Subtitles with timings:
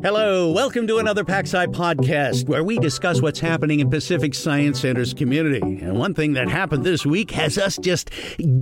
[0.00, 5.12] Hello, welcome to another PacSci podcast where we discuss what's happening in Pacific Science Center's
[5.12, 5.80] community.
[5.80, 8.10] And one thing that happened this week has us just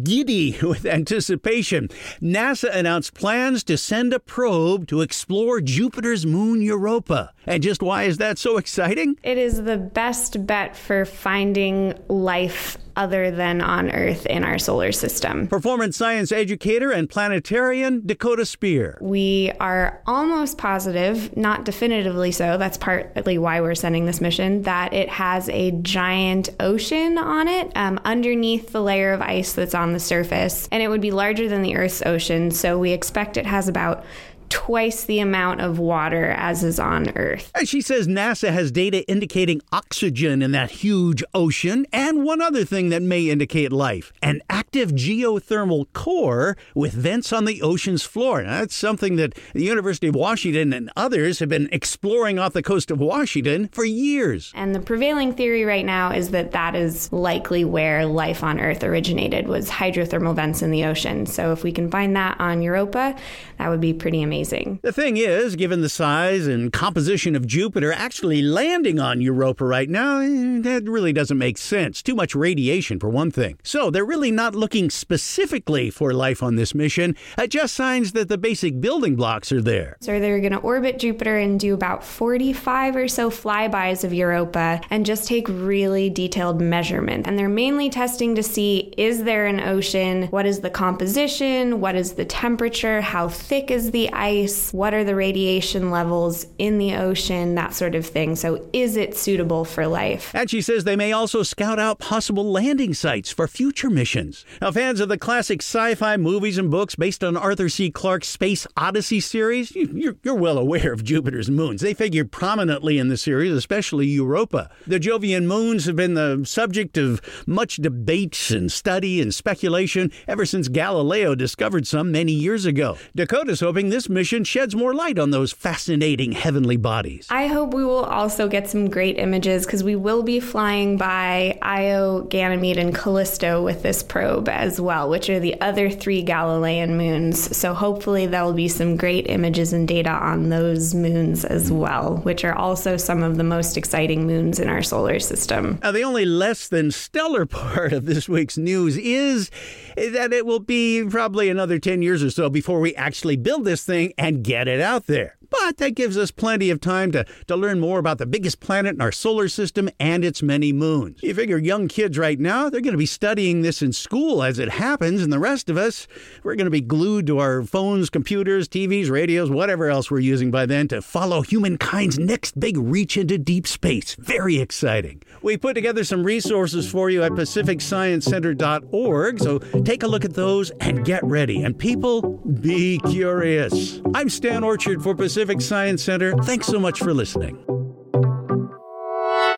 [0.02, 1.88] giddy with anticipation.
[2.22, 7.34] NASA announced plans to send a probe to explore Jupiter's moon Europa.
[7.46, 9.16] And just why is that so exciting?
[9.22, 14.90] It is the best bet for finding life other than on Earth in our solar
[14.90, 15.46] system.
[15.46, 18.98] Performance science educator and planetarian Dakota Spear.
[19.02, 24.94] We are almost positive, not definitively so, that's partly why we're sending this mission, that
[24.94, 29.92] it has a giant ocean on it um, underneath the layer of ice that's on
[29.92, 30.66] the surface.
[30.72, 34.06] And it would be larger than the Earth's ocean, so we expect it has about
[34.48, 37.50] twice the amount of water as is on Earth.
[37.54, 42.64] And she says NASA has data indicating oxygen in that huge ocean, and one other
[42.64, 48.42] thing that may indicate life an active geothermal core with vents on the ocean's floor.
[48.42, 52.62] Now, that's something that the University of Washington and others have been exploring off the
[52.62, 54.52] coast of Washington for years.
[54.54, 58.84] And the prevailing theory right now is that that is likely where life on Earth
[58.84, 61.26] originated was hydrothermal vents in the ocean.
[61.26, 63.16] So if we can find that on Europa,
[63.58, 64.78] that would be pretty amazing amazing.
[64.82, 69.88] The thing is, given the size and composition of Jupiter, actually landing on Europa right
[69.88, 72.02] now, eh, that really doesn't make sense.
[72.02, 73.58] Too much radiation, for one thing.
[73.62, 78.28] So they're really not looking specifically for life on this mission, uh, just signs that
[78.28, 79.96] the basic building blocks are there.
[80.00, 84.80] So they're going to orbit Jupiter and do about 45 or so flybys of Europa
[84.90, 87.26] and just take really detailed measurements.
[87.26, 90.24] And they're mainly testing to see is there an ocean?
[90.28, 91.80] What is the composition?
[91.80, 93.00] What is the temperature?
[93.00, 94.25] How thick is the ice?
[94.26, 94.72] Ice?
[94.72, 97.54] What are the radiation levels in the ocean?
[97.54, 98.34] That sort of thing.
[98.34, 100.34] So, is it suitable for life?
[100.34, 104.44] And she says they may also scout out possible landing sites for future missions.
[104.60, 107.90] Now, fans of the classic sci fi movies and books based on Arthur C.
[107.90, 111.80] Clarke's Space Odyssey series, you're, you're well aware of Jupiter's moons.
[111.80, 114.70] They figure prominently in the series, especially Europa.
[114.86, 120.44] The Jovian moons have been the subject of much debate and study and speculation ever
[120.44, 122.98] since Galileo discovered some many years ago.
[123.14, 127.26] Dakota's hoping this mission sheds more light on those fascinating heavenly bodies.
[127.28, 131.58] I hope we will also get some great images because we will be flying by
[131.60, 136.96] Io, Ganymede, and Callisto with this probe as well, which are the other three Galilean
[136.96, 137.54] moons.
[137.54, 142.16] So hopefully there will be some great images and data on those moons as well,
[142.22, 145.78] which are also some of the most exciting moons in our solar system.
[145.82, 149.50] Now, the only less than stellar part of this week's news is
[149.94, 153.84] that it will be probably another 10 years or so before we actually build this
[153.84, 155.36] thing and get it out there.
[155.50, 158.94] But that gives us plenty of time to, to learn more about the biggest planet
[158.94, 161.22] in our solar system and its many moons.
[161.22, 164.58] You figure young kids right now, they're going to be studying this in school as
[164.58, 166.08] it happens, and the rest of us,
[166.42, 170.50] we're going to be glued to our phones, computers, TVs, radios, whatever else we're using
[170.50, 174.14] by then to follow humankind's next big reach into deep space.
[174.16, 175.22] Very exciting.
[175.42, 180.70] We put together some resources for you at pacificsciencecenter.org, so take a look at those
[180.80, 181.62] and get ready.
[181.62, 182.22] And people,
[182.60, 184.00] be curious.
[184.14, 186.34] I'm Stan Orchard for Pacific Science Center.
[186.44, 187.75] Thanks so much for listening.